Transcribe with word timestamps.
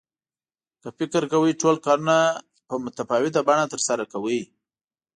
که 0.81 0.89
فکر 0.97 1.23
کوئ 1.31 1.49
چې 1.53 1.59
ټول 1.61 1.75
کارونه 1.85 2.17
په 2.67 2.75
متفاوته 2.85 3.39
بڼه 3.47 3.65
ترسره 3.73 4.03
کوئ. 4.13 4.41